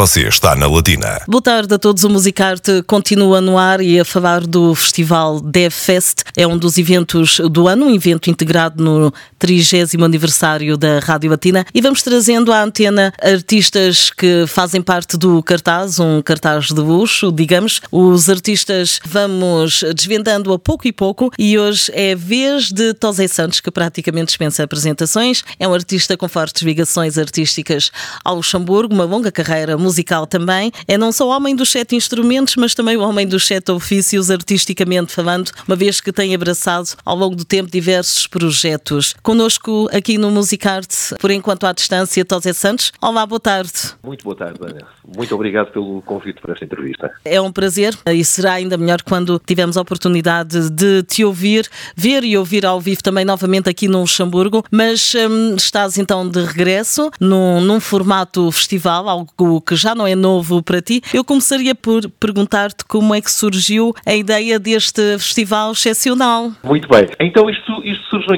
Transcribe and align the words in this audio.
Você 0.00 0.26
está 0.26 0.56
na 0.56 0.66
Latina. 0.66 1.20
Boa 1.28 1.42
tarde 1.42 1.74
a 1.74 1.78
todos. 1.78 2.04
O 2.04 2.08
Musicarte 2.08 2.82
continua 2.86 3.38
no 3.38 3.58
ar 3.58 3.82
e 3.82 4.00
a 4.00 4.04
falar 4.04 4.40
do 4.46 4.74
Festival 4.74 5.42
DevFest. 5.42 6.22
É 6.34 6.46
um 6.46 6.56
dos 6.56 6.78
eventos 6.78 7.38
do 7.50 7.68
ano, 7.68 7.84
um 7.84 7.94
evento 7.94 8.30
integrado 8.30 8.82
no 8.82 9.12
30 9.38 10.02
aniversário 10.02 10.78
da 10.78 11.00
Rádio 11.00 11.30
Latina. 11.30 11.66
E 11.74 11.82
vamos 11.82 12.02
trazendo 12.02 12.50
à 12.50 12.62
antena 12.62 13.12
artistas 13.20 14.08
que 14.08 14.46
fazem 14.46 14.80
parte 14.80 15.18
do 15.18 15.42
cartaz, 15.42 15.98
um 15.98 16.22
cartaz 16.22 16.68
de 16.68 16.80
luxo, 16.80 17.30
digamos. 17.30 17.82
Os 17.92 18.30
artistas 18.30 19.00
vamos 19.04 19.84
desvendando 19.94 20.50
a 20.54 20.58
pouco 20.58 20.88
e 20.88 20.92
pouco. 20.92 21.30
E 21.38 21.58
hoje 21.58 21.92
é 21.92 22.14
vez 22.14 22.72
de 22.72 22.94
Tosé 22.94 23.28
Santos, 23.28 23.60
que 23.60 23.70
praticamente 23.70 24.28
dispensa 24.28 24.62
apresentações. 24.62 25.44
É 25.58 25.68
um 25.68 25.74
artista 25.74 26.16
com 26.16 26.26
fortes 26.26 26.62
ligações 26.62 27.18
artísticas 27.18 27.92
ao 28.24 28.36
Luxemburgo, 28.36 28.94
uma 28.94 29.04
longa 29.04 29.30
carreira 29.30 29.76
musical 29.76 29.89
também. 30.28 30.72
É 30.86 30.96
não 30.96 31.12
só 31.12 31.28
homem 31.28 31.54
dos 31.54 31.70
sete 31.70 31.96
instrumentos, 31.96 32.56
mas 32.56 32.74
também 32.74 32.96
o 32.96 33.02
homem 33.02 33.26
dos 33.26 33.46
sete 33.46 33.70
ofícios, 33.70 34.30
artisticamente 34.30 35.12
falando, 35.12 35.50
uma 35.66 35.76
vez 35.76 36.00
que 36.00 36.12
tem 36.12 36.34
abraçado 36.34 36.88
ao 37.04 37.16
longo 37.16 37.36
do 37.36 37.44
tempo 37.44 37.70
diversos 37.70 38.26
projetos. 38.26 39.14
Conosco 39.22 39.88
aqui 39.92 40.18
no 40.18 40.30
Musicarte, 40.30 41.14
por 41.20 41.30
enquanto 41.30 41.64
à 41.64 41.72
distância, 41.72 42.24
Tosé 42.24 42.52
Santos. 42.52 42.92
Olá, 43.00 43.26
boa 43.26 43.40
tarde. 43.40 43.72
Muito 44.02 44.24
boa 44.24 44.36
tarde, 44.36 44.58
Ana. 44.62 44.86
Muito 45.16 45.34
obrigado 45.34 45.72
pelo 45.72 46.02
convite 46.02 46.40
para 46.40 46.52
esta 46.52 46.64
entrevista. 46.64 47.10
É 47.24 47.40
um 47.40 47.50
prazer 47.50 47.96
e 48.06 48.24
será 48.24 48.54
ainda 48.54 48.76
melhor 48.76 49.02
quando 49.02 49.40
tivermos 49.44 49.76
a 49.76 49.80
oportunidade 49.80 50.70
de 50.70 51.02
te 51.02 51.24
ouvir, 51.24 51.68
ver 51.96 52.24
e 52.24 52.36
ouvir 52.36 52.64
ao 52.64 52.80
vivo 52.80 53.02
também 53.02 53.24
novamente 53.24 53.68
aqui 53.68 53.88
no 53.88 54.00
Luxemburgo. 54.00 54.64
Mas 54.70 55.14
hum, 55.14 55.54
estás 55.56 55.98
então 55.98 56.28
de 56.28 56.44
regresso 56.44 57.10
num, 57.18 57.60
num 57.60 57.80
formato 57.80 58.50
festival, 58.52 59.08
algo 59.08 59.60
que 59.60 59.76
já 59.80 59.94
não 59.94 60.06
é 60.06 60.14
novo 60.14 60.62
para 60.62 60.80
ti. 60.80 61.00
Eu 61.12 61.24
começaria 61.24 61.74
por 61.74 62.08
perguntar-te 62.20 62.84
como 62.84 63.14
é 63.14 63.20
que 63.20 63.30
surgiu 63.30 63.94
a 64.06 64.14
ideia 64.14 64.58
deste 64.58 65.18
festival 65.18 65.72
excepcional. 65.72 66.52
Muito 66.64 66.88
bem. 66.88 67.06
Então 67.18 67.48
isto, 67.48 67.82
isto 67.84 68.04
surge 68.10 68.26
no 68.28 68.34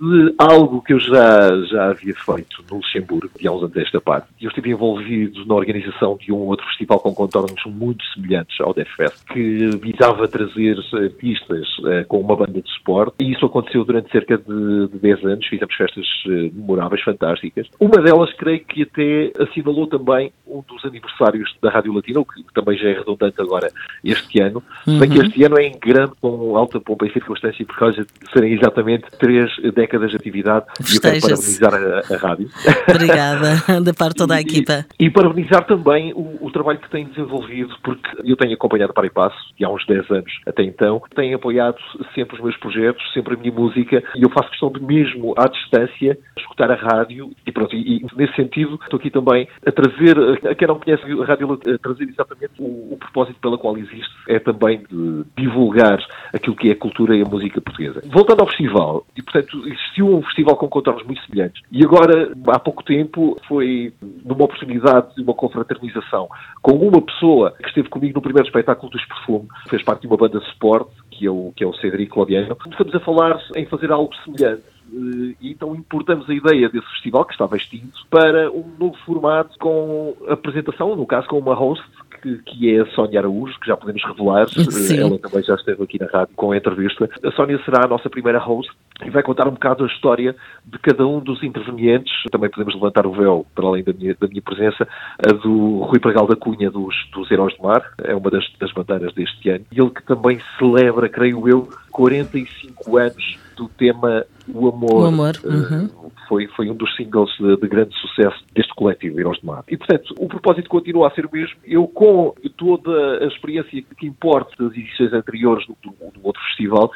de 0.00 0.34
algo 0.38 0.80
que 0.82 0.92
eu 0.92 1.00
já, 1.00 1.50
já 1.64 1.90
havia 1.90 2.14
feito 2.14 2.64
no 2.70 2.76
Luxemburgo, 2.76 3.30
de 3.38 3.48
há 3.48 3.52
uns 3.52 3.62
anos 3.62 3.72
desta 3.72 4.00
parte. 4.00 4.28
Eu 4.40 4.48
estive 4.48 4.70
envolvido 4.70 5.44
na 5.44 5.54
organização 5.54 6.16
de 6.16 6.32
um 6.32 6.46
outro 6.46 6.64
festival 6.66 7.00
com 7.00 7.12
contornos 7.12 7.60
muito 7.66 8.04
semelhantes 8.14 8.60
ao 8.60 8.72
DevFest, 8.72 9.24
que 9.26 9.70
visava 9.82 10.28
trazer 10.28 10.78
artistas 10.92 11.66
uh, 11.78 12.06
com 12.06 12.20
uma 12.20 12.36
banda 12.36 12.62
de 12.62 12.70
suporte, 12.70 13.16
e 13.20 13.32
isso 13.32 13.44
aconteceu 13.44 13.84
durante 13.84 14.10
cerca 14.10 14.38
de, 14.38 14.88
de 14.88 14.98
10 14.98 15.24
anos. 15.24 15.46
Fizemos 15.46 15.74
festas 15.74 16.06
uh, 16.26 16.30
memoráveis, 16.54 17.02
fantásticas. 17.02 17.66
Uma 17.80 18.00
delas, 18.00 18.32
creio 18.34 18.60
que 18.60 18.82
até 18.82 19.32
assinalou 19.42 19.88
também 19.88 20.32
um 20.46 20.62
dos 20.66 20.84
aniversários 20.84 21.54
da 21.60 21.70
Rádio 21.70 21.92
Latina, 21.92 22.20
o 22.20 22.24
que 22.24 22.42
também 22.54 22.78
já 22.78 22.88
é 22.88 22.98
redundante 22.98 23.40
agora 23.40 23.68
este 24.04 24.40
ano. 24.40 24.62
Uhum. 24.86 24.98
Bem 25.00 25.10
que 25.10 25.18
este 25.18 25.44
ano 25.44 25.58
é 25.58 25.66
em 25.66 25.78
grande, 25.78 26.12
com 26.20 26.56
alta 26.56 26.80
pompa 26.80 27.06
e 27.06 27.12
circunstância, 27.12 27.64
por 27.66 27.76
causa 27.76 28.02
de 28.02 28.32
serem 28.32 28.52
exatamente 28.52 29.04
três 29.18 29.50
décadas 29.74 29.87
de 29.96 30.16
atividade. 30.16 30.66
E 30.80 30.96
eu 30.96 31.00
quero 31.00 31.20
parabenizar 31.20 31.74
a, 31.74 32.14
a 32.14 32.16
rádio. 32.18 32.50
Obrigada, 32.88 33.80
da 33.80 33.94
parte 33.94 34.12
de 34.12 34.18
toda 34.18 34.34
a 34.34 34.40
equipa. 34.40 34.84
E, 34.98 35.06
e 35.06 35.10
parabenizar 35.10 35.64
também 35.66 36.12
o, 36.12 36.38
o, 36.40 36.50
trabalho 36.50 36.78
que 36.78 36.90
tem 36.90 37.06
desenvolvido, 37.06 37.74
porque 37.82 38.08
eu 38.24 38.36
tenho 38.36 38.54
acompanhado 38.54 38.92
para 38.92 39.06
e 39.06 39.10
passo, 39.10 39.36
e 39.58 39.64
há 39.64 39.70
uns 39.70 39.86
10 39.86 40.10
anos 40.10 40.32
até 40.46 40.62
então, 40.62 41.02
tenho 41.14 41.36
apoiado 41.36 41.78
sempre 42.14 42.36
os 42.36 42.42
meus 42.42 42.56
projetos, 42.56 43.02
sempre 43.12 43.34
a 43.34 43.36
minha 43.36 43.52
música, 43.52 44.02
e 44.14 44.22
eu 44.22 44.30
faço 44.30 44.50
questão 44.50 44.70
de 44.70 44.82
mesmo 44.82 45.34
à 45.36 45.46
distância 45.46 46.18
escutar 46.36 46.70
a 46.70 46.74
rádio, 46.74 47.30
e 47.46 47.52
pronto, 47.52 47.74
e, 47.74 47.98
e 47.98 48.06
nesse 48.16 48.34
sentido 48.34 48.78
estou 48.82 48.98
aqui 48.98 49.10
também 49.10 49.48
a 49.66 49.72
trazer, 49.72 50.16
a 50.48 50.54
quem 50.54 50.68
não 50.68 50.78
conhece 50.78 51.02
a 51.04 51.24
rádio, 51.24 51.52
a 51.52 51.78
trazer 51.78 52.04
exatamente 52.04 52.52
o, 52.58 52.92
o 52.92 52.96
propósito 52.98 53.38
pela 53.40 53.58
qual 53.58 53.76
existe, 53.76 54.10
é 54.28 54.38
também 54.38 54.82
de 54.90 55.24
divulgar 55.36 55.98
aquilo 56.32 56.56
que 56.56 56.68
é 56.68 56.72
a 56.72 56.76
cultura 56.76 57.16
e 57.16 57.22
a 57.22 57.24
música 57.24 57.60
portuguesa. 57.60 58.02
Voltando 58.06 58.40
ao 58.40 58.48
festival, 58.48 59.06
e 59.16 59.22
portanto 59.22 59.68
existiu 59.78 60.08
um 60.08 60.22
festival 60.22 60.56
com 60.56 60.68
contornos 60.68 61.04
muito 61.04 61.24
semelhantes, 61.24 61.62
e 61.70 61.84
agora, 61.84 62.32
há 62.48 62.58
pouco 62.58 62.82
tempo, 62.82 63.36
foi 63.46 63.92
numa 64.24 64.44
oportunidade 64.44 65.14
de 65.14 65.22
uma 65.22 65.34
confraternização 65.34 66.28
com 66.62 66.72
uma 66.72 67.00
pessoa 67.00 67.52
que 67.52 67.68
esteve 67.68 67.88
comigo 67.88 68.14
no 68.14 68.22
primeiro 68.22 68.46
espetáculo 68.46 68.90
dos 68.90 69.04
Perfume, 69.04 69.48
fez 69.68 69.82
parte 69.82 70.02
de 70.02 70.06
uma 70.06 70.16
banda 70.16 70.38
de 70.38 70.46
suporte, 70.46 70.90
que 71.10 71.26
é 71.26 71.30
o, 71.30 71.52
que 71.56 71.64
é 71.64 71.66
o 71.66 71.74
Cedric 71.74 72.10
Claudiano. 72.12 72.56
Estamos 72.70 72.94
a 72.94 73.00
falar 73.00 73.40
em 73.56 73.66
fazer 73.66 73.90
algo 73.90 74.14
semelhante 74.24 74.62
e 74.90 75.50
então 75.50 75.74
importamos 75.74 76.28
a 76.30 76.34
ideia 76.34 76.68
desse 76.68 76.86
festival, 76.92 77.24
que 77.24 77.32
estava 77.32 77.56
extinto, 77.56 78.06
para 78.10 78.50
um 78.50 78.64
novo 78.78 78.96
formato 79.04 79.58
com 79.58 80.16
apresentação, 80.28 80.96
no 80.96 81.06
caso 81.06 81.28
com 81.28 81.38
uma 81.38 81.54
host, 81.54 81.84
que, 82.20 82.38
que 82.38 82.74
é 82.74 82.80
a 82.80 82.86
Sónia 82.86 83.20
Araújo, 83.20 83.58
que 83.60 83.66
já 83.66 83.76
podemos 83.76 84.02
revelar. 84.04 84.48
Sim. 84.48 85.00
Ela 85.00 85.18
também 85.18 85.42
já 85.42 85.54
esteve 85.54 85.82
aqui 85.82 85.98
na 85.98 86.06
rádio 86.06 86.34
com 86.36 86.52
a 86.52 86.56
entrevista. 86.56 87.08
A 87.24 87.30
Sónia 87.32 87.60
será 87.64 87.84
a 87.84 87.88
nossa 87.88 88.10
primeira 88.10 88.38
host 88.38 88.70
e 89.04 89.10
vai 89.10 89.22
contar 89.22 89.46
um 89.46 89.52
bocado 89.52 89.84
a 89.84 89.86
história 89.86 90.34
de 90.64 90.78
cada 90.78 91.06
um 91.06 91.20
dos 91.20 91.42
intervenientes. 91.42 92.12
Também 92.30 92.50
podemos 92.50 92.74
levantar 92.74 93.06
o 93.06 93.12
véu, 93.12 93.46
para 93.54 93.66
além 93.66 93.82
da 93.82 93.92
minha, 93.92 94.16
da 94.18 94.26
minha 94.26 94.42
presença, 94.42 94.86
a 95.18 95.32
do 95.32 95.80
Rui 95.80 95.98
Pragal 96.00 96.26
da 96.26 96.36
Cunha 96.36 96.70
dos, 96.70 96.94
dos 97.12 97.30
Heróis 97.30 97.56
do 97.56 97.62
Mar, 97.62 97.82
é 98.02 98.14
uma 98.14 98.30
das, 98.30 98.44
das 98.58 98.72
bandeiras 98.72 99.14
deste 99.14 99.50
ano. 99.50 99.64
E 99.70 99.80
ele 99.80 99.90
que 99.90 100.02
também 100.02 100.40
celebra, 100.58 101.08
creio 101.08 101.48
eu, 101.48 101.68
45 101.90 102.96
anos 102.96 103.47
do 103.58 103.68
tema 103.68 104.24
O 104.48 104.68
Amor. 104.68 105.02
O 105.02 105.06
Amor. 105.06 105.34
Uhum. 105.44 106.10
Foi, 106.28 106.46
foi 106.48 106.70
um 106.70 106.74
dos 106.74 106.94
singles 106.96 107.30
de, 107.38 107.56
de, 107.56 107.68
grande 107.68 107.94
sucesso 107.98 108.38
deste 108.54 108.74
coletivo, 108.74 109.18
Heróis 109.18 109.40
do 109.40 109.46
Mar. 109.46 109.64
E, 109.68 109.76
portanto, 109.76 110.14
o 110.18 110.28
propósito 110.28 110.68
continua 110.68 111.08
a 111.08 111.10
ser 111.10 111.26
o 111.26 111.30
mesmo. 111.32 111.56
Eu, 111.64 111.86
com 111.86 112.34
toda 112.56 113.24
a 113.24 113.26
experiência 113.26 113.82
que 113.96 114.06
importa 114.06 114.50
das 114.58 114.76
edições 114.76 115.12
anteriores 115.12 115.66
do, 115.66 115.76
do, 115.82 115.90
do 116.12 116.20
outro 116.22 116.42
festival, 116.44 116.90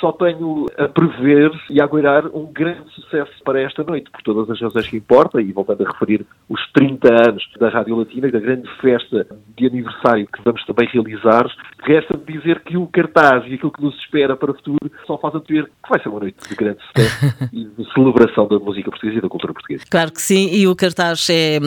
só 0.00 0.12
tenho 0.12 0.66
a 0.76 0.88
prever 0.88 1.50
e 1.70 1.80
a 1.80 1.84
aguardar 1.84 2.26
um 2.34 2.46
grande 2.52 2.90
sucesso 2.94 3.32
para 3.44 3.60
esta 3.60 3.82
noite, 3.82 4.10
por 4.10 4.22
todas 4.22 4.50
as 4.50 4.60
razões 4.60 4.88
que 4.88 4.96
importa, 4.96 5.40
e 5.40 5.52
voltando 5.52 5.86
a 5.86 5.90
referir 5.92 6.26
os 6.48 6.60
30 6.72 7.08
anos 7.28 7.44
da 7.58 7.68
Rádio 7.68 7.96
Latina 7.96 8.28
e 8.28 8.32
da 8.32 8.40
grande 8.40 8.68
festa 8.80 9.26
de 9.56 9.66
aniversário 9.66 10.26
que 10.26 10.42
vamos 10.44 10.64
também 10.64 10.88
realizar, 10.88 11.46
resta-me 11.82 12.24
dizer 12.24 12.60
que 12.60 12.76
o 12.76 12.86
cartaz 12.86 13.44
e 13.46 13.54
aquilo 13.54 13.72
que 13.72 13.82
nos 13.82 13.96
espera 13.96 14.36
para 14.36 14.50
o 14.50 14.54
futuro 14.54 14.90
só 15.06 15.18
faz 15.18 15.34
ver 15.48 15.64
que 15.64 15.90
vai 15.90 16.02
ser 16.02 16.08
uma 16.08 16.20
noite 16.20 16.48
de 16.48 16.54
grande 16.54 16.78
sucesso 16.86 17.48
e 17.52 17.64
de 17.64 17.92
celebração 17.92 18.48
da 18.48 18.58
música 18.58 18.90
portuguesa 18.90 19.18
e 19.18 19.22
da 19.22 19.28
cultura 19.28 19.52
portuguesa. 19.52 19.84
Claro 19.90 20.12
que 20.12 20.20
sim, 20.20 20.50
e 20.52 20.66
o 20.66 20.74
cartaz 20.74 21.28
é, 21.30 21.58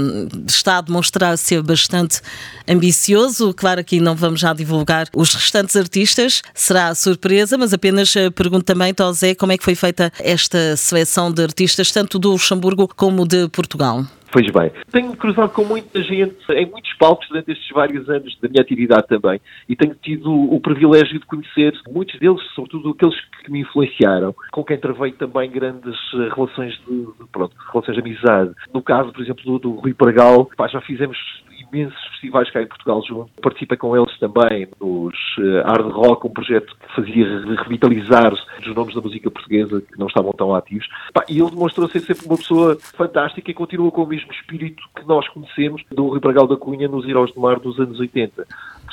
está 0.48 0.78
a 0.78 0.81
demonstrar 0.81 1.38
ser 1.38 1.62
bastante 1.62 2.22
ambicioso. 2.68 3.53
Claro 3.53 3.84
que 3.84 4.00
não 4.00 4.16
vamos 4.16 4.40
já 4.40 4.53
divulgar 4.53 5.08
os 5.16 5.34
restantes 5.34 5.75
artistas, 5.75 6.42
será 6.53 6.94
surpresa, 6.96 7.58
mas 7.58 7.74
apenas 7.74 8.16
pergunto 8.30 8.66
também, 8.66 8.94
Tosé, 8.94 9.34
como 9.34 9.52
é 9.52 9.58
que 9.58 9.64
foi 9.64 9.76
feita 9.76 10.12
esta 10.20 10.76
seleção 10.78 11.32
de 11.32 11.42
artistas, 11.42 11.92
tanto 11.92 12.20
do 12.20 12.32
Luxemburgo 12.32 12.88
como 12.96 13.28
de 13.28 13.48
Portugal? 13.50 14.04
Pois 14.32 14.50
bem, 14.50 14.72
tenho 14.92 15.14
cruzado 15.18 15.50
com 15.50 15.66
muita 15.66 16.02
gente 16.02 16.38
em 16.52 16.66
muitos 16.66 16.94
palcos 16.94 17.28
durante 17.28 17.52
estes 17.52 17.68
vários 17.72 18.10
anos 18.10 18.34
da 18.40 18.48
minha 18.48 18.62
atividade 18.62 19.06
também 19.08 19.42
e 19.68 19.76
tenho 19.76 19.94
tido 19.96 20.31
o 20.31 20.58
privilégio 20.62 21.20
de 21.20 21.26
conhecer 21.26 21.74
muitos 21.90 22.18
deles, 22.18 22.42
sobretudo 22.56 22.92
aqueles 22.92 23.20
que 23.44 23.52
me 23.52 23.60
influenciaram, 23.60 24.34
com 24.52 24.64
quem 24.64 24.78
travei 24.78 25.12
também 25.12 25.52
grandes 25.52 25.98
relações 26.34 26.80
de, 26.88 27.08
pronto, 27.30 27.54
relações 27.74 27.96
de 27.96 28.02
amizade. 28.02 28.52
No 28.74 28.81
caso, 28.81 29.12
por 29.12 29.22
exemplo, 29.22 29.44
do, 29.44 29.60
do 29.60 29.72
Rui 29.72 29.94
Pargal, 29.94 30.50
pá, 30.56 30.66
já 30.70 30.80
fizemos 30.80 31.18
imensos 31.62 32.02
festivais 32.12 32.50
cá 32.52 32.62
em 32.62 32.68
Portugal 32.68 33.02
junto. 33.08 33.32
Participei 33.42 33.78
com 33.78 33.96
eles 33.96 34.18
também 34.20 34.68
nos 34.80 35.16
uh, 35.38 35.64
Hard 35.66 35.92
Rock, 35.92 36.28
um 36.28 36.30
projeto 36.30 36.76
que 36.76 36.96
fazia 36.96 37.26
revitalizar 37.64 38.34
os 38.34 38.76
nomes 38.76 38.96
da 38.96 39.02
música 39.02 39.30
portuguesa 39.30 39.82
que 39.82 40.00
não 40.00 40.08
estavam 40.08 40.32
tão 40.34 40.56
ativos. 40.56 40.88
E 41.30 41.40
ele 41.40 41.50
demonstrou 41.50 41.88
ser 41.90 42.00
sempre 42.02 42.26
uma 42.26 42.38
pessoa 42.38 42.78
fantástica 42.80 43.52
e 43.52 43.54
continua 43.54 43.92
com 43.92 44.04
o 44.04 44.08
mesmo 44.08 44.32
espírito 44.32 44.84
que 44.96 45.06
nós 45.08 45.28
conhecemos 45.30 45.84
do 45.92 46.08
Rui 46.08 46.20
Bragal 46.20 46.48
da 46.48 46.58
Cunha 46.58 46.88
nos 46.88 47.08
Heróis 47.08 47.34
do 47.34 47.42
Mar 47.42 47.60
dos 47.60 47.80
anos 47.80 48.00
80. 48.00 48.46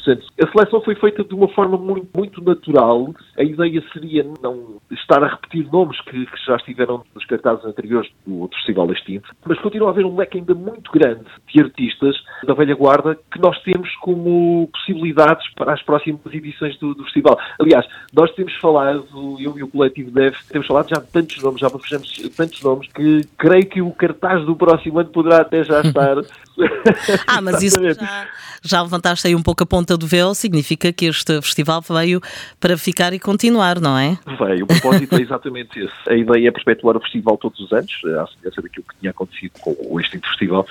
Portanto, 0.09 0.27
a 0.41 0.51
seleção 0.51 0.81
foi 0.81 0.95
feita 0.95 1.23
de 1.23 1.35
uma 1.35 1.49
forma 1.49 1.77
muito, 1.77 2.09
muito 2.17 2.43
natural. 2.43 3.15
A 3.37 3.43
ideia 3.43 3.83
seria 3.93 4.25
não 4.43 4.81
estar 4.91 5.23
a 5.23 5.29
repetir 5.29 5.71
nomes 5.71 6.01
que, 6.01 6.25
que 6.25 6.47
já 6.47 6.57
estiveram 6.57 7.05
nos 7.15 7.27
cartazes 7.27 7.63
anteriores 7.67 8.11
do 8.27 8.39
outro 8.39 8.57
festival 8.57 8.91
extinto, 8.91 9.29
mas 9.47 9.59
continua 9.61 9.89
a 9.89 9.91
haver 9.91 10.07
um 10.07 10.17
leque 10.17 10.39
ainda 10.39 10.55
muito 10.55 10.91
grande 10.93 11.27
de 11.53 11.61
artistas 11.61 12.17
da 12.47 12.55
velha 12.55 12.75
guarda 12.75 13.19
que 13.31 13.39
nós 13.39 13.61
temos 13.63 13.95
como 13.97 14.67
possibilidades 14.73 15.47
para 15.55 15.75
as 15.75 15.83
próximas 15.83 16.21
edições 16.33 16.79
do, 16.79 16.95
do 16.95 17.05
festival. 17.05 17.39
Aliás, 17.61 17.87
nós 18.15 18.31
temos 18.33 18.55
falado, 18.57 19.07
eu 19.39 19.59
e 19.59 19.63
o 19.63 19.69
coletivo 19.69 20.11
Dev, 20.11 20.35
temos 20.51 20.67
falado 20.67 20.89
já 20.89 21.01
de 21.01 21.09
tantos 21.09 21.43
nomes, 21.43 21.61
já 21.61 21.69
fizemos 21.69 22.31
tantos 22.35 22.63
nomes, 22.63 22.89
que 22.93 23.27
creio 23.37 23.67
que 23.67 23.83
o 23.83 23.91
cartaz 23.91 24.43
do 24.47 24.57
próximo 24.57 25.01
ano 25.01 25.11
poderá 25.11 25.43
até 25.43 25.63
já 25.63 25.83
estar 25.83 26.17
Ah, 27.27 27.41
mas 27.41 27.63
isso 27.63 27.79
já, 27.83 28.29
já 28.63 28.83
levantaste 28.83 29.27
aí 29.27 29.35
um 29.35 29.43
pouco 29.43 29.63
a 29.63 29.67
ponta 29.67 29.97
do 29.97 30.07
véu, 30.07 30.35
significa 30.35 30.93
que 30.93 31.07
este 31.07 31.41
festival 31.43 31.83
veio 31.83 32.21
para 32.61 32.77
ficar 32.77 33.13
e 33.13 33.19
continuar, 33.19 33.81
não 33.81 33.97
é? 33.97 34.19
Veio, 34.39 34.65
o 34.65 34.67
propósito 34.67 35.17
é 35.17 35.21
exatamente 35.21 35.79
esse. 35.79 35.95
A 36.09 36.15
ideia 36.15 36.49
é 36.49 36.51
perpetuar 36.51 36.97
o 36.97 37.01
festival 37.01 37.37
todos 37.37 37.61
os 37.61 37.73
anos, 37.73 37.93
à 38.05 38.27
semelhança 38.27 38.63
daquilo 38.63 38.85
que 38.89 38.97
tinha 39.01 39.11
acontecido 39.11 39.53
com 39.61 40.01
este 40.01 40.19
festival, 40.19 40.67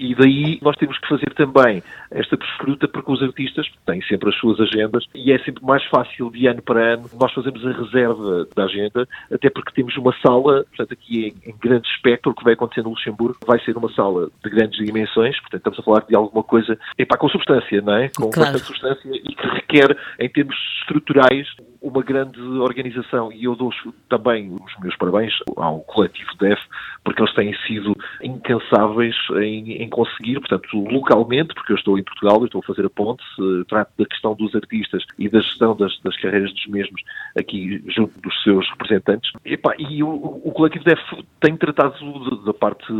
e 0.00 0.14
daí 0.14 0.58
nós 0.62 0.76
temos 0.76 0.98
que 0.98 1.06
fazer 1.06 1.30
também 1.34 1.82
esta 2.10 2.34
perscruta 2.34 2.88
porque 2.88 3.12
os 3.12 3.22
artistas 3.22 3.70
têm 3.84 4.00
sempre 4.02 4.30
as 4.30 4.36
suas 4.36 4.58
agendas 4.58 5.04
e 5.14 5.30
é 5.30 5.38
sempre 5.40 5.62
mais 5.62 5.84
fácil 5.84 6.30
de 6.30 6.46
ano 6.46 6.62
para 6.62 6.94
ano 6.94 7.10
nós 7.20 7.30
fazemos 7.32 7.64
a 7.66 7.72
reserva 7.72 8.48
da 8.56 8.64
agenda, 8.64 9.06
até 9.30 9.50
porque 9.50 9.72
temos 9.74 9.94
uma 9.98 10.14
sala, 10.22 10.64
portanto 10.64 10.92
aqui 10.94 11.26
em, 11.26 11.50
em 11.50 11.54
grande 11.56 11.86
espectro, 11.86 12.32
o 12.32 12.34
que 12.34 12.42
vai 12.42 12.54
acontecer 12.54 12.82
no 12.82 12.90
Luxemburgo 12.90 13.36
vai 13.46 13.60
ser 13.60 13.76
uma 13.76 13.92
sala 13.92 14.30
de 14.42 14.50
grandes 14.50 14.84
dimensões, 14.84 15.19
portanto 15.40 15.60
estamos 15.60 15.78
a 15.78 15.82
falar 15.82 16.04
de 16.06 16.14
alguma 16.14 16.42
coisa, 16.42 16.78
epá, 16.98 17.16
com 17.16 17.28
substância, 17.28 17.80
não 17.80 17.94
é? 17.94 18.08
Com 18.08 18.30
claro. 18.30 18.52
bastante 18.52 18.66
substância 18.66 19.10
e 19.12 19.34
que 19.34 19.46
requer, 19.48 19.96
em 20.18 20.28
termos 20.28 20.56
estruturais, 20.80 21.46
uma 21.80 22.02
grande 22.02 22.40
organização 22.40 23.32
e 23.32 23.44
eu 23.44 23.56
dou 23.56 23.70
também 24.08 24.54
os 24.54 24.80
meus 24.80 24.94
parabéns 24.96 25.32
ao 25.56 25.80
coletivo 25.80 26.30
DEF 26.38 26.60
porque 27.04 27.22
eles 27.22 27.34
têm 27.34 27.54
sido 27.66 27.96
incansáveis 28.22 29.16
em, 29.36 29.82
em, 29.82 29.88
conseguir, 29.88 30.38
portanto, 30.40 30.68
localmente, 30.74 31.54
porque 31.54 31.72
eu 31.72 31.76
estou 31.76 31.98
em 31.98 32.04
Portugal, 32.04 32.38
eu 32.40 32.44
estou 32.44 32.60
a 32.60 32.66
fazer 32.66 32.84
a 32.84 32.90
ponte, 32.90 33.24
trato 33.68 33.90
da 33.98 34.04
questão 34.04 34.34
dos 34.34 34.54
artistas 34.54 35.04
e 35.18 35.28
da 35.28 35.40
gestão 35.40 35.74
das, 35.74 35.98
das 36.02 36.16
carreiras 36.20 36.52
dos 36.52 36.66
mesmos 36.66 37.00
aqui 37.38 37.82
junto 37.88 38.20
dos 38.20 38.42
seus 38.42 38.68
representantes. 38.70 39.32
E, 39.46 39.58
e 39.78 40.02
o, 40.02 40.10
o, 40.44 40.52
coletivo 40.52 40.84
DEF 40.84 41.00
tem 41.40 41.56
tratado 41.56 42.44
da 42.44 42.52
parte 42.52 42.92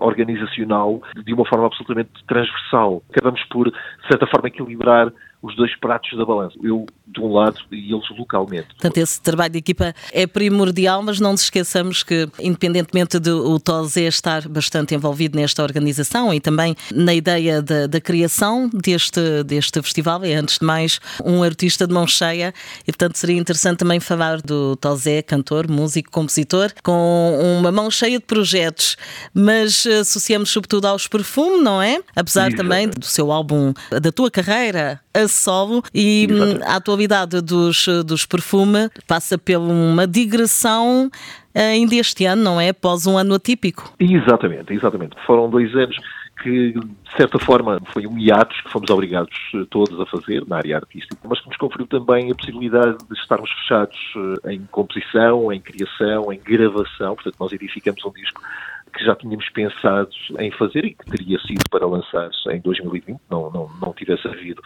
organizacional 0.00 1.00
de 1.24 1.32
uma 1.32 1.46
forma 1.46 1.57
absolutamente 1.66 2.10
transversal. 2.26 3.02
Acabamos 3.10 3.42
por, 3.50 3.70
de 3.70 4.08
certa 4.08 4.26
forma, 4.26 4.48
equilibrar 4.48 5.12
os 5.42 5.54
dois 5.56 5.74
pratos 5.78 6.16
da 6.16 6.24
balança. 6.24 6.56
Eu 6.62 6.86
de 7.06 7.20
um 7.20 7.32
lado 7.32 7.58
e 7.72 7.92
eles 7.92 8.04
localmente. 8.16 8.68
Portanto, 8.68 8.98
esse 8.98 9.20
trabalho 9.20 9.52
de 9.52 9.58
equipa 9.58 9.94
é 10.12 10.26
primordial, 10.26 11.02
mas 11.02 11.18
não 11.18 11.32
nos 11.32 11.42
esqueçamos 11.42 12.02
que, 12.02 12.28
independentemente 12.38 13.18
de 13.18 13.30
o 13.30 13.58
TOSE 13.58 14.02
estar 14.02 14.46
bastante 14.48 14.94
envolvido 14.94 15.38
nesta 15.38 15.62
organização 15.62 16.32
e 16.34 16.40
também 16.40 16.76
na 16.92 17.14
ideia 17.14 17.62
da, 17.62 17.86
da 17.86 18.00
criação 18.00 18.68
deste, 18.72 19.42
deste 19.44 19.80
festival, 19.80 20.24
é 20.24 20.34
antes 20.34 20.58
de 20.58 20.64
mais 20.64 21.00
um 21.24 21.42
artista 21.42 21.86
de 21.86 21.94
mão 21.94 22.06
cheia 22.06 22.52
e, 22.82 22.92
portanto, 22.92 23.16
seria 23.16 23.38
interessante 23.38 23.78
também 23.78 24.00
falar 24.00 24.42
do 24.42 24.76
TOSE, 24.76 25.22
cantor, 25.22 25.68
músico, 25.68 26.10
compositor, 26.10 26.72
com 26.82 27.38
uma 27.58 27.72
mão 27.72 27.90
cheia 27.90 28.18
de 28.18 28.24
projetos, 28.24 28.96
mas 29.32 29.86
associamos 29.86 30.50
sobretudo 30.50 30.86
aos 30.86 31.08
perfumes, 31.08 31.62
não 31.62 31.80
é? 31.80 32.00
Apesar 32.14 32.52
também 32.52 32.88
do 32.88 33.06
seu 33.06 33.32
álbum, 33.32 33.72
da 33.90 34.12
tua 34.12 34.30
carreira, 34.30 35.00
a 35.18 35.28
solo 35.28 35.82
e 35.94 36.26
Exatamente. 36.30 36.62
a 36.64 36.76
atualidade 36.76 37.40
dos, 37.40 37.86
dos 38.04 38.26
perfume 38.26 38.90
passa 39.06 39.36
por 39.38 39.56
uma 39.56 40.06
digressão 40.06 41.10
eh, 41.54 41.72
ainda 41.72 41.94
este 41.96 42.24
ano, 42.24 42.42
não 42.42 42.60
é? 42.60 42.68
Após 42.68 43.06
um 43.06 43.18
ano 43.18 43.34
atípico. 43.34 43.92
Exatamente, 43.98 44.72
exatamente. 44.72 45.16
Foram 45.26 45.50
dois 45.50 45.74
anos 45.74 45.96
que, 46.42 46.72
de 46.72 47.16
certa 47.16 47.38
forma, 47.38 47.80
foi 47.92 48.06
um 48.06 48.16
hiatus 48.16 48.60
que 48.60 48.70
fomos 48.70 48.88
obrigados 48.90 49.34
eh, 49.54 49.64
todos 49.70 49.98
a 50.00 50.06
fazer 50.06 50.46
na 50.46 50.56
área 50.56 50.76
artística, 50.76 51.16
mas 51.28 51.40
que 51.40 51.48
nos 51.48 51.56
conferiu 51.56 51.86
também 51.86 52.30
a 52.30 52.34
possibilidade 52.34 52.96
de 53.10 53.18
estarmos 53.18 53.50
fechados 53.50 53.98
eh, 54.44 54.54
em 54.54 54.60
composição, 54.70 55.52
em 55.52 55.60
criação, 55.60 56.32
em 56.32 56.38
gravação. 56.38 57.14
Portanto, 57.14 57.36
nós 57.40 57.52
edificamos 57.52 58.04
um 58.04 58.12
disco 58.12 58.40
que 58.88 59.04
já 59.04 59.14
tínhamos 59.14 59.48
pensado 59.50 60.10
em 60.38 60.50
fazer 60.52 60.84
e 60.84 60.94
que 60.94 61.04
teria 61.04 61.38
sido 61.40 61.62
para 61.70 61.86
lançar 61.86 62.30
em 62.50 62.60
2020, 62.60 63.18
não, 63.30 63.50
não, 63.50 63.70
não 63.80 63.92
tivesse 63.92 64.26
havido 64.26 64.62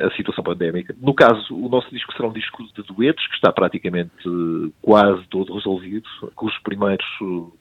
a 0.00 0.10
situação 0.16 0.42
pandémica. 0.42 0.94
No 1.00 1.14
caso, 1.14 1.54
o 1.54 1.68
nosso 1.68 1.90
disco 1.90 2.12
será 2.12 2.28
um 2.28 2.32
disco 2.32 2.62
de 2.74 2.82
duetos, 2.82 3.26
que 3.26 3.34
está 3.34 3.52
praticamente 3.52 4.10
quase 4.80 5.22
todo 5.28 5.54
resolvido, 5.54 6.08
cujo 6.34 6.54
primeiro 6.62 7.02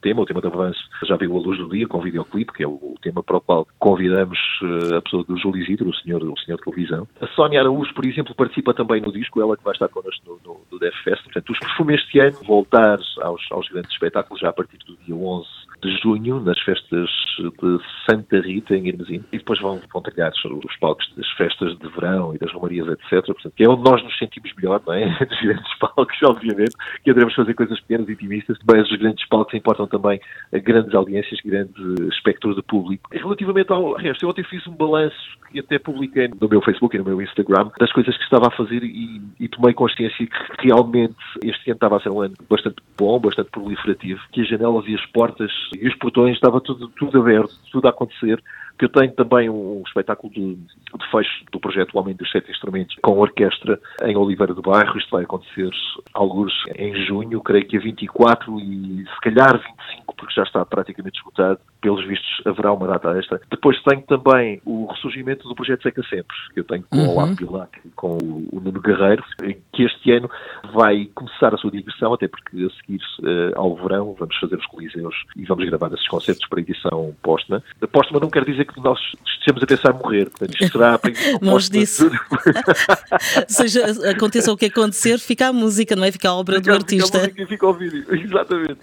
tema, 0.02 0.22
o 0.22 0.25
tema 0.25 0.42
de 0.42 0.48
avanço, 0.48 0.80
já 1.04 1.16
viu 1.16 1.36
a 1.36 1.40
luz 1.40 1.57
do 1.57 1.69
dia 1.69 1.88
com 1.88 1.98
o 1.98 2.02
videoclipe, 2.02 2.54
que 2.54 2.63
é 2.63 2.68
o 2.68 2.96
tema 3.01 3.22
para 3.24 3.38
o 3.38 3.42
qual 3.42 3.68
convidamos 3.80 4.40
eh, 4.62 4.96
a 4.98 5.01
pessoa 5.01 5.24
do 5.24 5.38
Júlio 5.38 5.62
Isidro, 5.62 5.90
o 5.90 5.96
senhor, 5.96 6.24
o 6.24 6.38
senhor 6.40 6.58
de 6.58 6.63
televisão. 6.63 7.08
A 7.22 7.28
Sónia 7.28 7.60
Araújo, 7.60 7.94
por 7.94 8.06
exemplo, 8.06 8.34
participa 8.36 8.74
também 8.74 9.01
no 9.01 9.12
disco, 9.12 9.42
ela 9.42 9.58
que 9.58 9.63
vai 9.63 9.74
estar 9.74 9.88
connosco 9.90 10.22
no, 10.25 10.40
no, 10.44 10.62
no 10.72 10.80
Def 10.80 10.96
Fest. 11.04 11.24
Portanto, 11.24 11.51
os 11.51 11.60
perfumes 11.60 11.96
este 11.96 12.19
ano 12.19 12.38
voltar 12.44 13.00
aos, 13.22 13.42
aos 13.51 13.68
grandes 13.69 13.92
espetáculos 13.92 14.42
já 14.42 14.50
a 14.50 14.54
partir 14.54 14.78
do 14.86 14.96
dia 14.98 15.16
11 15.16 15.48
de 15.86 16.02
junho, 16.02 16.40
nas 16.40 16.60
festas 16.62 17.10
de 17.38 17.80
Santa 18.10 18.40
Rita, 18.40 18.76
em 18.76 18.88
Irmesino, 18.88 19.24
e 19.32 19.38
depois 19.38 19.60
vão, 19.60 19.80
vão 19.94 20.04
os 20.66 20.76
palcos 20.78 21.06
das 21.16 21.30
festas 21.32 21.78
de 21.78 21.88
verão 21.90 22.34
e 22.34 22.38
das 22.38 22.52
romarias, 22.52 22.88
etc. 22.88 23.26
Portanto, 23.26 23.54
que 23.56 23.64
é 23.64 23.70
onde 23.70 23.84
nós 23.84 24.04
nos 24.04 24.18
sentimos 24.18 24.52
melhor, 24.56 24.82
não 24.86 24.94
é? 24.94 25.06
Dos 25.26 25.42
grandes 25.42 25.78
palcos, 25.80 26.18
obviamente, 26.24 26.76
que 27.04 27.12
aderemos 27.12 27.36
fazer 27.36 27.54
coisas 27.54 27.80
pequenas 27.82 28.10
e 28.10 28.14
intimistas, 28.14 28.58
mas 28.68 28.90
os 28.90 28.98
grandes 28.98 29.28
palcos 29.28 29.54
importam 29.54 29.88
também 29.88 30.20
a 30.54 30.58
grandes 30.58 30.94
audiências, 30.96 31.40
grande 31.42 31.74
espectro 32.10 32.56
de 32.56 32.62
público. 32.64 33.10
Relativamente 33.12 33.72
ao 33.72 33.94
resto, 33.94 34.24
eu 34.24 34.30
ontem 34.30 34.44
fiz 34.44 34.66
um 34.68 34.76
balanço 34.76 35.16
que 35.52 35.60
até 35.60 35.80
publiquei 35.80 36.28
no 36.28 36.50
meu 36.50 36.62
Facebook 36.62 36.96
e 36.96 37.00
no 37.00 37.06
meu 37.06 37.22
Instagram 37.22 37.70
das 37.80 37.92
coisas 37.92 38.16
que 38.18 38.24
estava 38.24 38.48
a 38.48 38.52
fazer 38.52 38.84
e, 38.84 39.22
e 39.40 39.48
tomei 39.48 39.74
consciência 39.74 40.26
que 40.26 40.68
realmente 40.68 41.16
este 41.44 41.72
ano 41.72 41.78
estava 41.78 41.98
a 41.98 42.00
ser 42.02 42.10
um 42.10 42.22
ano 42.22 42.34
bastante 42.50 42.78
bom, 42.98 43.20
bastante 43.20 43.52
proliferativo, 43.52 44.20
que 44.32 44.42
as 44.42 44.50
janelas 44.50 44.86
e 44.88 44.96
as 44.96 45.06
portas 45.08 45.52
e 45.81 45.88
os 45.88 45.95
portões 45.95 46.36
estava 46.36 46.62
tudo, 46.62 46.88
tudo 46.89 47.19
aberto, 47.19 47.54
tudo 47.72 47.88
a 47.88 47.89
acontecer 47.89 48.42
que 48.77 48.86
eu 48.86 48.89
tenho 48.89 49.12
também 49.13 49.50
um 49.50 49.81
espetáculo 49.86 50.31
de, 50.33 50.56
de 50.56 51.12
fecho 51.12 51.45
do 51.51 51.60
projeto 51.60 51.95
O 51.95 52.00
Homem 52.00 52.16
dos 52.16 52.30
Sete 52.31 52.51
Instrumentos 52.51 52.95
com 53.01 53.18
orquestra 53.18 53.80
em 54.04 54.16
Oliveira 54.16 54.54
do 54.54 54.62
Bairro. 54.62 54.98
Isto 54.98 55.12
vai 55.12 55.24
acontecer 55.24 55.69
alguns 56.13 56.54
em 56.75 57.06
junho, 57.06 57.42
creio 57.42 57.66
que 57.66 57.77
a 57.77 57.80
24 57.80 58.60
e 58.60 59.06
se 59.06 59.22
calhar 59.22 59.54
25, 59.54 60.16
porque 60.16 60.33
já 60.33 60.44
está 60.44 60.66
praticamente 60.66 61.18
esgotado. 61.18 61.60
Pelos 61.81 62.06
vistos, 62.07 62.42
haverá 62.45 62.74
uma 62.74 62.88
data 62.88 63.18
extra. 63.18 63.39
Depois 63.50 63.81
tenho 63.83 64.01
também 64.04 64.60
o 64.66 64.88
ressurgimento 64.88 65.48
do 65.48 65.54
projeto 65.54 65.83
Seca 65.83 66.01
Sempre, 66.10 66.36
que 66.54 66.60
eu 66.60 66.63
tenho 66.63 66.83
com 66.89 66.98
uhum. 66.98 67.07
o 67.07 67.12
Olavo 67.12 67.36
Bilac 67.36 67.80
e 67.86 67.89
com 67.89 68.18
o, 68.18 68.60
Nuno 68.60 68.81
Guerreiro, 68.81 69.24
que 69.72 69.83
este 69.83 70.12
ano 70.12 70.30
vai 70.74 71.06
começar 71.13 71.54
a 71.54 71.57
sua 71.57 71.69
digressão, 71.69 72.13
até 72.13 72.27
porque 72.27 72.66
a 72.66 72.69
seguir 72.81 73.01
uh, 73.19 73.60
ao 73.60 73.75
verão 73.75 74.16
vamos 74.18 74.36
fazer 74.38 74.56
os 74.56 74.66
coliseus 74.66 75.16
e 75.36 75.45
vamos 75.45 75.66
gravar 75.66 75.94
esses 75.94 76.07
concertos 76.07 76.48
para 76.50 76.60
edição 76.60 77.16
póstuma. 77.22 77.62
Póstuma 77.92 78.19
não 78.19 78.30
quer 78.30 78.44
dizer 78.44 78.64
que 78.65 78.79
nós 78.81 79.00
estejamos 79.25 79.63
a 79.63 79.67
pensar 79.67 79.94
morrer. 79.94 80.29
Portanto, 80.29 80.53
isto 80.53 80.71
será 80.71 81.00
Longe 81.41 81.69
disso. 81.71 82.09
seja, 83.47 83.85
aconteça 84.09 84.51
o 84.51 84.57
que 84.57 84.65
acontecer, 84.65 85.19
fica 85.19 85.47
a 85.47 85.53
música, 85.53 85.95
não 85.95 86.03
é? 86.03 86.12
Fica 86.12 86.29
a 86.29 86.35
obra 86.35 86.57
fica, 86.57 86.71
do 86.71 86.75
artista. 86.75 87.06
Fica 87.06 87.17
a 87.17 87.21
música 87.21 87.44
e 87.44 87.45
fica 87.45 87.67
o 87.67 87.73
vídeo, 87.73 88.06
exatamente. 88.15 88.79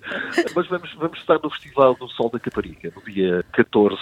Mas 0.55 0.67
vamos, 0.69 0.95
vamos 0.95 1.19
estar 1.19 1.39
no 1.43 1.51
Festival 1.51 1.95
do 1.95 2.09
Sol 2.09 2.31
da 2.31 2.39
Caparica, 2.39 2.93
no 2.95 3.13
dia 3.13 3.45
14 3.53 3.97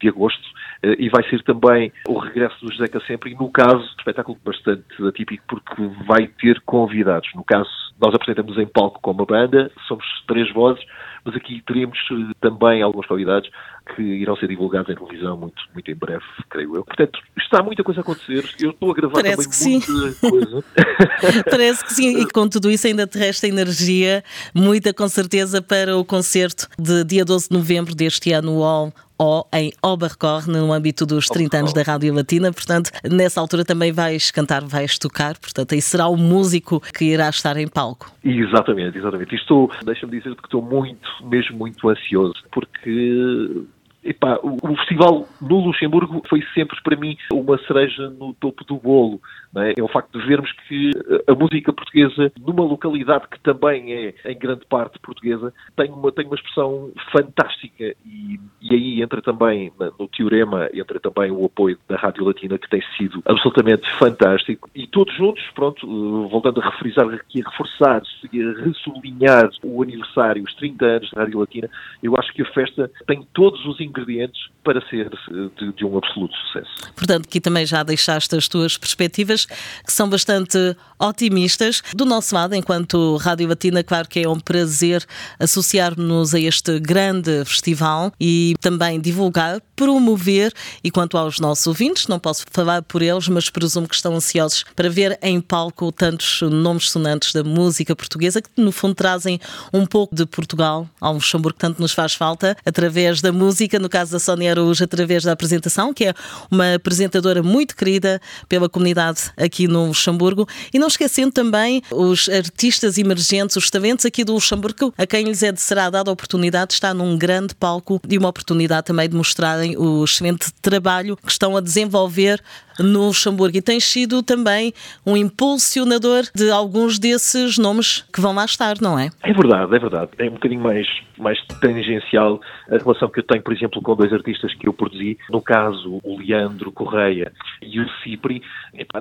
de 0.00 0.08
agosto, 0.08 0.42
eh, 0.82 0.96
e 0.98 1.08
vai 1.08 1.28
ser 1.28 1.42
também 1.42 1.92
o 2.06 2.18
regresso 2.18 2.64
do 2.64 2.72
José 2.72 2.86
Sempre, 3.06 3.32
e 3.32 3.34
no 3.34 3.50
caso, 3.50 3.78
um 3.78 3.98
espetáculo 3.98 4.38
bastante 4.44 4.84
atípico, 5.06 5.44
porque 5.46 5.82
vai 6.06 6.26
ter 6.26 6.60
convidados. 6.62 7.28
No 7.34 7.44
caso, 7.44 7.68
nós 8.00 8.14
apresentamos 8.14 8.56
em 8.58 8.66
palco 8.66 9.00
com 9.00 9.10
uma 9.10 9.24
banda, 9.24 9.70
somos 9.86 10.04
três 10.26 10.52
vozes, 10.52 10.84
mas 11.28 11.36
aqui 11.36 11.62
teremos 11.66 11.98
eh, 12.10 12.32
também 12.40 12.82
alguns 12.82 13.06
convidados 13.06 13.50
que 13.94 14.02
irão 14.02 14.34
ser 14.36 14.48
divulgados 14.48 14.88
em 14.90 14.96
televisão 14.96 15.36
muito, 15.36 15.62
muito 15.74 15.90
em 15.90 15.94
breve, 15.94 16.24
creio 16.48 16.76
eu. 16.76 16.84
Portanto, 16.84 17.18
está 17.38 17.62
muita 17.62 17.84
coisa 17.84 18.00
a 18.00 18.02
acontecer. 18.02 18.44
Eu 18.58 18.70
estou 18.70 18.90
a 18.90 18.94
gravar 18.94 19.14
Parece 19.14 19.48
também 19.48 19.72
muita 19.72 20.12
sim. 20.12 20.30
coisa. 20.30 20.64
Parece 21.50 21.84
que 21.84 21.92
sim, 21.92 22.22
e 22.22 22.26
com 22.30 22.48
tudo 22.48 22.70
isso 22.70 22.86
ainda 22.86 23.06
te 23.06 23.18
resta 23.18 23.46
energia, 23.46 24.24
muita 24.54 24.94
com 24.94 25.06
certeza, 25.08 25.60
para 25.60 25.96
o 25.96 26.04
concerto 26.04 26.66
de 26.78 27.04
dia 27.04 27.24
12 27.24 27.48
de 27.50 27.56
novembro 27.56 27.94
deste 27.94 28.32
ano, 28.32 28.62
All 28.62 28.92
ou 29.18 29.46
em 29.52 29.72
Oberkorn, 29.82 30.52
no 30.52 30.72
âmbito 30.72 31.04
dos 31.04 31.26
30 31.26 31.58
anos 31.58 31.72
da 31.72 31.82
Rádio 31.82 32.14
Latina. 32.14 32.52
Portanto, 32.52 32.90
nessa 33.04 33.40
altura 33.40 33.64
também 33.64 33.90
vais 33.92 34.30
cantar, 34.30 34.64
vais 34.64 34.98
tocar, 34.98 35.36
portanto, 35.38 35.74
aí 35.74 35.82
será 35.82 36.06
o 36.08 36.16
músico 36.16 36.80
que 36.80 37.06
irá 37.06 37.28
estar 37.28 37.56
em 37.56 37.66
palco. 37.66 38.10
Exatamente, 38.24 38.96
exatamente. 38.98 39.34
Estou, 39.34 39.70
deixa-me 39.84 40.18
dizer 40.18 40.34
que 40.36 40.44
estou 40.44 40.62
muito, 40.62 41.08
mesmo 41.24 41.58
muito 41.58 41.88
ansioso, 41.88 42.34
porque 42.52 43.66
Epá, 44.08 44.40
o, 44.42 44.74
festival 44.76 45.28
no 45.38 45.60
Luxemburgo 45.60 46.22
foi 46.30 46.42
sempre 46.54 46.80
para 46.82 46.96
mim 46.96 47.14
uma 47.30 47.58
cereja 47.66 48.08
no 48.08 48.32
topo 48.32 48.64
do 48.64 48.76
bolo. 48.76 49.20
É? 49.54 49.74
é? 49.78 49.82
o 49.82 49.88
facto 49.88 50.18
de 50.18 50.26
vermos 50.26 50.50
que 50.66 50.90
a 51.26 51.34
música 51.34 51.72
portuguesa, 51.72 52.32
numa 52.38 52.64
localidade 52.64 53.28
que 53.28 53.38
também 53.40 53.92
é 53.92 54.14
em 54.24 54.38
grande 54.38 54.64
parte 54.66 54.98
portuguesa, 54.98 55.52
tem 55.76 55.90
uma, 55.90 56.10
tem 56.10 56.24
uma 56.24 56.36
expressão 56.36 56.90
fantástica 57.12 57.94
e, 58.06 58.40
e 58.62 58.74
aí 58.74 59.02
entra 59.02 59.20
também 59.20 59.70
no 59.98 60.08
teorema, 60.08 60.70
entra 60.72 60.98
também 60.98 61.30
o 61.30 61.44
apoio 61.44 61.78
da 61.86 61.96
Rádio 61.96 62.24
Latina 62.24 62.58
que 62.58 62.68
tem 62.68 62.82
sido 62.96 63.22
absolutamente 63.26 63.90
fantástico 63.98 64.70
e 64.74 64.86
todos 64.86 65.14
juntos, 65.16 65.44
pronto, 65.54 65.86
voltando 66.28 66.62
a 66.62 66.70
referizar 66.70 67.06
aqui, 67.10 67.42
a 67.44 67.50
reforçar 67.50 68.02
e 68.32 68.42
a 68.42 68.52
ressublinhar 68.64 69.50
o 69.62 69.82
aniversário, 69.82 70.42
os 70.44 70.54
30 70.54 70.84
anos 70.84 71.10
da 71.10 71.22
Rádio 71.22 71.40
Latina, 71.40 71.68
eu 72.02 72.16
acho 72.16 72.32
que 72.32 72.42
a 72.42 72.52
festa 72.52 72.90
tem 73.06 73.26
todos 73.34 73.64
os 73.66 73.80
ingredientes 73.80 73.97
ingredientes 74.02 74.40
para 74.68 74.86
ser 74.88 75.08
de, 75.56 75.72
de, 75.72 75.84
um 75.84 75.96
absoluto 75.96 76.34
sucesso. 76.36 76.92
Portanto, 76.94 77.26
aqui 77.26 77.40
também 77.40 77.64
já 77.64 77.82
deixaste 77.82 78.36
as 78.36 78.48
tuas 78.48 78.76
perspectivas, 78.76 79.46
que 79.46 79.90
são 79.90 80.10
bastante 80.10 80.76
otimistas. 80.98 81.82
Do 81.94 82.04
nosso 82.04 82.34
lado, 82.34 82.54
enquanto 82.54 83.16
Rádio 83.16 83.48
Batina, 83.48 83.82
claro 83.82 84.06
que 84.06 84.20
é 84.20 84.28
um 84.28 84.38
prazer 84.38 85.06
associar-nos 85.38 86.34
a 86.34 86.40
este 86.40 86.78
grande 86.80 87.44
festival 87.46 88.12
e 88.20 88.56
também 88.60 89.00
divulgar, 89.00 89.62
promover. 89.74 90.52
E 90.84 90.90
quanto 90.90 91.16
aos 91.16 91.38
nossos 91.38 91.66
ouvintes, 91.66 92.06
não 92.06 92.18
posso 92.18 92.44
falar 92.50 92.82
por 92.82 93.00
eles, 93.00 93.26
mas 93.28 93.48
presumo 93.48 93.88
que 93.88 93.94
estão 93.94 94.14
ansiosos 94.14 94.64
para 94.76 94.90
ver 94.90 95.18
em 95.22 95.40
palco 95.40 95.90
tantos 95.92 96.42
nomes 96.42 96.90
sonantes 96.90 97.32
da 97.32 97.42
música 97.42 97.96
portuguesa 97.96 98.42
que, 98.42 98.50
no 98.56 98.72
fundo, 98.72 98.94
trazem 98.94 99.40
um 99.72 99.86
pouco 99.86 100.14
de 100.14 100.26
Portugal 100.26 100.86
ao 101.00 101.14
Luxemburgo, 101.14 101.54
que 101.54 101.60
tanto 101.60 101.80
nos 101.80 101.92
faz 101.92 102.12
falta, 102.12 102.56
através 102.66 103.22
da 103.22 103.32
música, 103.32 103.77
no 103.78 103.88
caso 103.88 104.12
da 104.12 104.18
Sónia 104.18 104.50
Araújo, 104.50 104.84
através 104.84 105.24
da 105.24 105.32
apresentação, 105.32 105.92
que 105.92 106.06
é 106.06 106.14
uma 106.50 106.74
apresentadora 106.74 107.42
muito 107.42 107.76
querida 107.76 108.20
pela 108.48 108.68
comunidade 108.68 109.30
aqui 109.36 109.66
no 109.68 109.86
Luxemburgo. 109.86 110.46
E 110.72 110.78
não 110.78 110.88
esquecendo 110.88 111.32
também 111.32 111.82
os 111.90 112.28
artistas 112.28 112.98
emergentes, 112.98 113.56
os 113.56 113.70
talentos 113.70 114.04
aqui 114.06 114.24
do 114.24 114.34
Luxemburgo, 114.34 114.92
a 114.96 115.06
quem 115.06 115.24
lhes 115.24 115.42
é 115.42 115.52
de 115.52 115.60
será 115.60 115.90
dada 115.90 116.10
a 116.10 116.12
oportunidade 116.12 116.68
de 116.68 116.74
estar 116.74 116.94
num 116.94 117.16
grande 117.16 117.54
palco 117.54 118.00
e 118.08 118.18
uma 118.18 118.28
oportunidade 118.28 118.86
também 118.86 119.08
de 119.08 119.16
mostrarem 119.16 119.76
o 119.76 120.04
excelente 120.04 120.52
trabalho 120.60 121.16
que 121.16 121.30
estão 121.30 121.56
a 121.56 121.60
desenvolver 121.60 122.42
no 122.78 123.06
Luxemburgo 123.06 123.56
e 123.56 123.62
tens 123.62 123.84
sido 123.84 124.22
também 124.22 124.72
um 125.06 125.16
impulsionador 125.16 126.24
de 126.34 126.50
alguns 126.50 126.98
desses 126.98 127.58
nomes 127.58 128.04
que 128.12 128.20
vão 128.20 128.34
lá 128.34 128.44
estar, 128.44 128.80
não 128.80 128.98
é? 128.98 129.10
É 129.22 129.32
verdade, 129.32 129.74
é 129.74 129.78
verdade. 129.78 130.10
É 130.18 130.24
um 130.28 130.34
bocadinho 130.34 130.62
mais, 130.62 130.86
mais 131.16 131.38
tangencial 131.60 132.40
a 132.70 132.76
relação 132.76 133.08
que 133.08 133.20
eu 133.20 133.24
tenho, 133.24 133.42
por 133.42 133.52
exemplo, 133.52 133.82
com 133.82 133.94
dois 133.94 134.12
artistas 134.12 134.54
que 134.54 134.68
eu 134.68 134.72
produzi, 134.72 135.18
no 135.30 135.40
caso 135.40 136.00
o 136.02 136.18
Leandro 136.18 136.70
Correia 136.72 137.32
e 137.62 137.80
o 137.80 137.88
Cipri. 138.02 138.42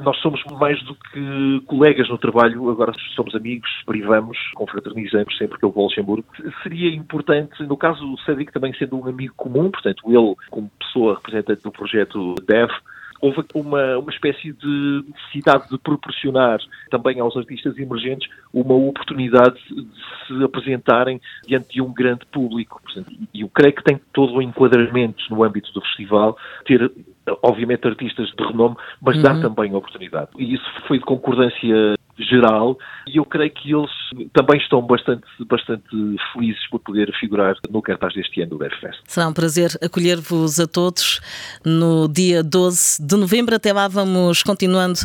Nós 0.01 0.17
somos 0.17 0.43
mais 0.59 0.81
do 0.83 0.95
que 0.95 1.61
colegas 1.65 2.09
no 2.09 2.17
trabalho, 2.17 2.69
agora 2.69 2.93
somos 3.15 3.35
amigos, 3.35 3.69
privamos, 3.85 4.37
confraternizamos 4.55 5.37
sempre 5.37 5.57
que 5.57 5.65
eu 5.65 5.71
vou 5.71 5.83
ao 5.83 5.89
Luxemburgo. 5.89 6.25
Seria 6.63 6.89
importante, 6.93 7.63
no 7.63 7.77
caso 7.77 8.05
o 8.05 8.19
Cédric 8.21 8.51
também 8.51 8.73
sendo 8.73 8.97
um 8.97 9.07
amigo 9.07 9.33
comum, 9.35 9.69
portanto 9.69 10.03
ele 10.07 10.35
como 10.49 10.71
pessoa 10.79 11.15
representante 11.15 11.63
do 11.63 11.71
projeto 11.71 12.35
DEV, 12.47 12.71
houve 13.21 13.43
uma, 13.53 13.97
uma 13.97 14.11
espécie 14.11 14.53
de 14.53 15.03
necessidade 15.07 15.69
de 15.69 15.77
proporcionar 15.77 16.59
também 16.89 17.19
aos 17.19 17.35
artistas 17.35 17.77
emergentes 17.77 18.29
uma 18.53 18.73
oportunidade 18.73 19.57
de 19.69 19.87
se 20.27 20.43
apresentarem 20.43 21.19
diante 21.47 21.73
de 21.73 21.81
um 21.81 21.93
grande 21.93 22.25
público. 22.27 22.81
E 23.33 23.41
eu 23.41 23.49
creio 23.49 23.75
que 23.75 23.83
tem 23.83 23.99
todo 24.13 24.35
o 24.35 24.41
enquadramento 24.41 25.23
no 25.29 25.43
âmbito 25.43 25.71
do 25.73 25.81
festival 25.81 26.37
ter 26.65 26.91
obviamente 27.43 27.85
artistas 27.87 28.29
de 28.29 28.45
renome, 28.45 28.75
mas 29.01 29.17
uhum. 29.17 29.23
dar 29.23 29.41
também 29.41 29.75
oportunidade. 29.75 30.29
E 30.37 30.53
isso 30.53 30.65
foi 30.87 30.99
de 30.99 31.05
concordância 31.05 31.96
geral 32.17 32.77
e 33.07 33.17
eu 33.17 33.25
creio 33.25 33.51
que 33.51 33.73
eles 33.73 33.91
também 34.33 34.59
estão 34.59 34.81
bastante, 34.81 35.25
bastante 35.45 35.83
felizes 36.33 36.67
por 36.69 36.79
poder 36.79 37.11
figurar 37.19 37.55
no 37.69 37.81
cartaz 37.81 38.13
deste 38.13 38.41
ano 38.41 38.57
do 38.57 38.69
Fest. 38.79 38.99
Será 39.07 39.27
um 39.27 39.33
prazer 39.33 39.71
acolher-vos 39.81 40.59
a 40.59 40.67
todos 40.67 41.21
no 41.63 42.07
dia 42.07 42.43
12 42.43 43.05
de 43.05 43.15
novembro. 43.15 43.55
Até 43.55 43.71
lá 43.71 43.87
vamos 43.87 44.43
continuando 44.43 44.99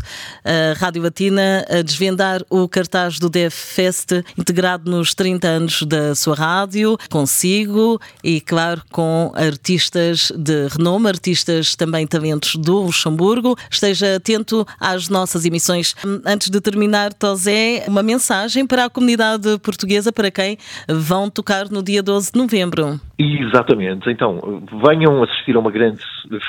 a 0.45 0.78
Rádio 0.78 1.02
Latina 1.02 1.64
a 1.69 1.83
desvendar 1.83 2.42
o 2.50 2.69
cartaz 2.69 3.19
do 3.19 3.31
Fest 3.50 4.12
integrado 4.38 4.90
nos 4.90 5.14
30 5.14 5.47
anos 5.47 5.83
da 5.83 6.14
sua 6.14 6.35
rádio, 6.35 6.97
consigo 7.11 8.00
e, 8.23 8.40
claro, 8.40 8.83
com 8.90 9.33
artistas 9.35 10.31
de 10.37 10.69
renome, 10.69 11.09
artistas 11.09 11.75
também 11.76 12.07
talentos 12.07 12.57
do 12.57 12.83
Luxemburgo. 12.83 13.57
Esteja 13.71 14.16
atento 14.16 14.66
às 14.78 15.09
nossas 15.09 15.45
emissões. 15.45 15.95
Antes 16.25 16.50
de 16.50 16.61
terminar, 16.61 17.01
Tosé, 17.11 17.85
uma 17.88 18.02
mensagem 18.02 18.66
para 18.66 18.85
a 18.85 18.90
comunidade 18.90 19.59
portuguesa 19.59 20.12
para 20.12 20.30
quem 20.30 20.56
vão 20.88 21.28
tocar 21.28 21.68
no 21.71 21.82
dia 21.82 22.02
12 22.02 22.32
de 22.32 22.38
novembro. 22.38 23.00
Exatamente. 23.18 24.11
Então, 24.11 24.62
venham 24.85 25.23
assistir 25.23 25.56
a 25.56 25.59
uma 25.59 25.71
grande 25.71 26.02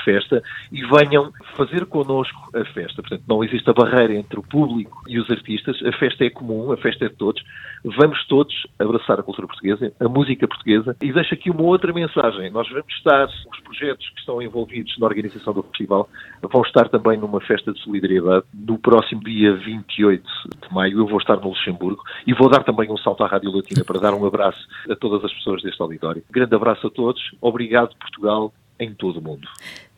festa 0.03 0.41
e 0.71 0.81
venham 0.85 1.31
fazer 1.55 1.85
connosco 1.85 2.49
a 2.55 2.65
festa. 2.73 3.01
Portanto, 3.01 3.23
não 3.27 3.43
existe 3.43 3.69
a 3.69 3.73
barreira 3.73 4.15
entre 4.15 4.39
o 4.39 4.43
público 4.43 5.03
e 5.07 5.19
os 5.19 5.29
artistas. 5.29 5.77
A 5.85 5.91
festa 5.97 6.25
é 6.25 6.29
comum, 6.29 6.71
a 6.71 6.77
festa 6.77 7.05
é 7.05 7.09
de 7.09 7.15
todos. 7.15 7.43
Vamos 7.83 8.25
todos 8.27 8.53
abraçar 8.79 9.19
a 9.19 9.23
cultura 9.23 9.47
portuguesa, 9.47 9.91
a 9.99 10.07
música 10.07 10.47
portuguesa. 10.47 10.95
E 11.01 11.11
deixo 11.11 11.33
aqui 11.33 11.49
uma 11.49 11.63
outra 11.63 11.91
mensagem. 11.91 12.49
Nós 12.49 12.69
vamos 12.69 12.93
estar, 12.93 13.25
os 13.25 13.59
projetos 13.61 14.09
que 14.09 14.19
estão 14.19 14.41
envolvidos 14.41 14.97
na 14.97 15.05
organização 15.05 15.53
do 15.53 15.63
festival 15.63 16.09
vão 16.41 16.61
estar 16.61 16.87
também 16.89 17.17
numa 17.17 17.41
festa 17.41 17.73
de 17.73 17.79
solidariedade 17.81 18.45
no 18.53 18.77
próximo 18.77 19.21
dia 19.23 19.53
28 19.55 20.23
de 20.23 20.73
maio. 20.73 20.99
Eu 20.99 21.07
vou 21.07 21.17
estar 21.17 21.35
no 21.37 21.49
Luxemburgo 21.49 22.03
e 22.25 22.33
vou 22.33 22.49
dar 22.49 22.63
também 22.63 22.89
um 22.91 22.97
salto 22.97 23.23
à 23.23 23.27
Rádio 23.27 23.51
Latina 23.51 23.83
para 23.83 23.99
dar 23.99 24.13
um 24.13 24.25
abraço 24.25 24.67
a 24.89 24.95
todas 24.95 25.23
as 25.25 25.33
pessoas 25.33 25.61
deste 25.61 25.81
auditório. 25.81 26.23
Grande 26.31 26.55
abraço 26.55 26.87
a 26.87 26.89
todos. 26.89 27.21
Obrigado, 27.41 27.95
Portugal, 27.97 28.53
em 28.83 28.93
todo 28.93 29.17
o 29.17 29.21
mundo. 29.21 29.47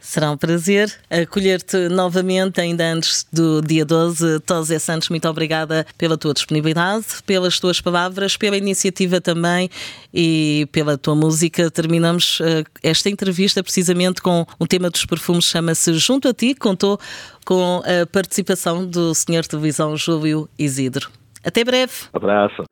Será 0.06 0.30
um 0.30 0.38
prazer 0.38 0.94
acolher-te 1.10 1.90
novamente, 1.90 2.62
ainda 2.62 2.86
antes 2.94 3.28
do 3.34 3.60
dia 3.60 3.84
12. 3.84 4.40
Tosé 4.42 4.78
Santos, 4.78 5.10
muito 5.10 5.28
obrigada 5.28 5.84
pela 5.98 6.16
tua 6.16 6.32
disponibilidade, 6.32 7.06
pelas 7.26 7.60
tuas 7.60 7.82
palavras, 7.82 8.38
pela 8.38 8.56
iniciativa 8.56 9.20
também 9.20 9.68
e 10.14 10.68
pela 10.72 10.96
tua 10.96 11.16
música. 11.16 11.72
Terminamos 11.72 12.40
uh, 12.40 12.64
esta 12.84 13.10
entrevista 13.10 13.64
precisamente 13.64 14.22
com 14.22 14.46
o 14.60 14.68
tema 14.68 14.92
dos 14.92 15.06
perfumes, 15.06 15.46
chama-se 15.46 15.92
Junto 15.96 16.28
a 16.28 16.34
Ti, 16.36 16.54
contou 16.54 17.00
com 17.44 17.82
a 17.84 18.06
participação 18.06 18.86
do 18.86 19.16
Senhor 19.16 19.44
Televisão 19.48 19.98
Júlio 19.98 20.48
Isidro. 20.58 21.10
Até 21.44 21.64
breve. 21.64 21.94
Abraço. 22.14 22.64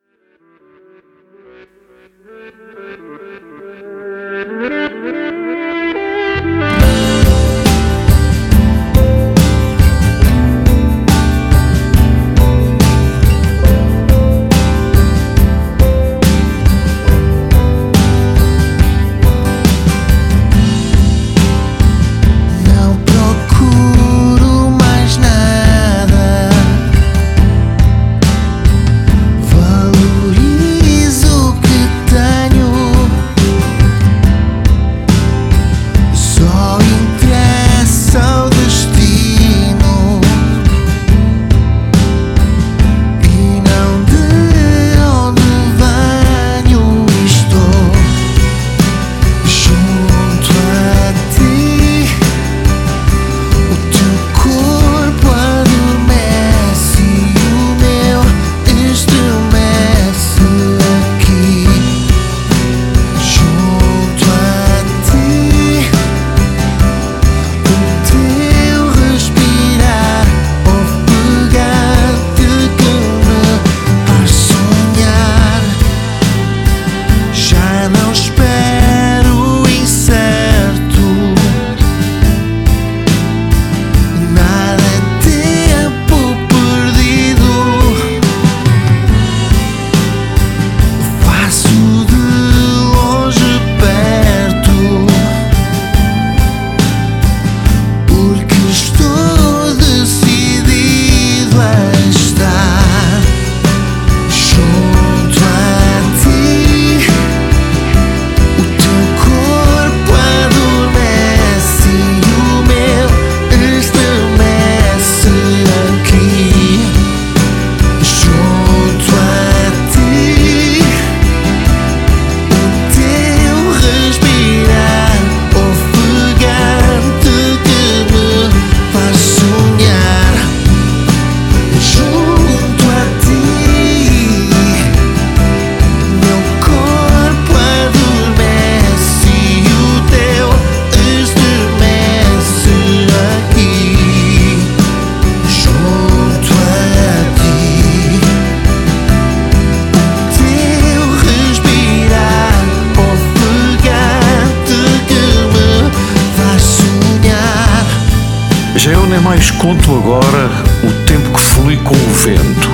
Já 158.76 158.90
eu 158.90 159.06
nem 159.06 159.20
mais 159.20 159.50
conto 159.52 159.96
agora 159.96 160.50
o 160.82 161.06
tempo 161.06 161.30
que 161.30 161.40
flui 161.40 161.76
com 161.78 161.94
o 161.94 162.14
vento. 162.14 162.68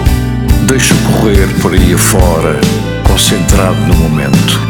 Deixo 0.67 0.95
correr 0.97 1.47
por 1.61 1.73
aí 1.73 1.95
afora, 1.95 2.59
concentrado 3.07 3.77
no 3.87 3.95
momento. 3.95 4.61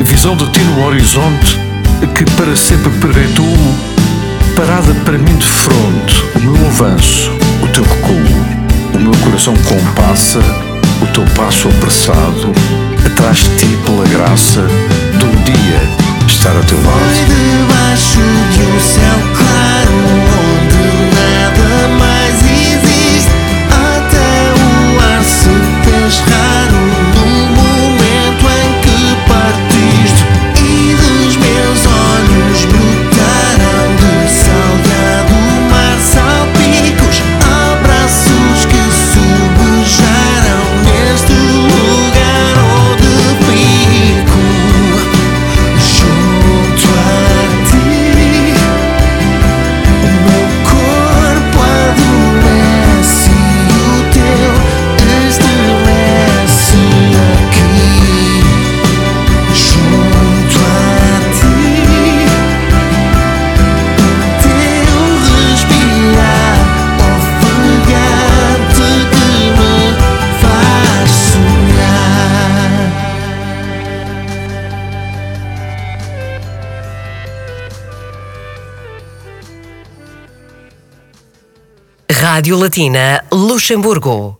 Visão 0.00 0.36
de 0.36 0.46
ti 0.50 0.60
no 0.60 0.86
horizonte 0.86 1.58
que 2.14 2.24
para 2.32 2.54
sempre 2.56 2.90
perpetuo, 3.00 3.74
parada 4.56 4.92
para 5.04 5.16
mim 5.16 5.36
de 5.36 5.46
fronte, 5.46 6.24
o 6.34 6.40
meu 6.40 6.66
avanço, 6.66 7.30
o 7.62 7.68
teu 7.68 7.84
recuo. 7.84 8.60
O 8.94 8.98
meu 8.98 9.12
coração 9.22 9.54
compassa 9.56 10.40
o 11.00 11.06
teu 11.14 11.24
passo 11.36 11.68
apressado, 11.68 12.52
atrás 13.06 13.38
de 13.38 13.56
ti 13.56 13.78
pela 13.86 14.06
graça 14.08 14.62
de 15.18 15.24
um 15.24 15.42
dia 15.44 16.10
estar 16.26 16.50
a 16.50 16.62
teu 16.62 16.78
lado. 16.78 16.98
Foi 16.98 17.24
debaixo 17.24 18.18
de 18.52 18.62
um 18.62 18.80
céu 18.80 19.18
claro. 19.36 20.39
Rádio 82.32 82.56
Latina 82.56 83.24
Luxemburgo. 83.32 84.39